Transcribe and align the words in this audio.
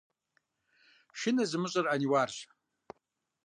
Шынэ 1.19 1.43
зымыщӀэр 1.49 1.85
Ӏэниуарщ! 1.89 2.35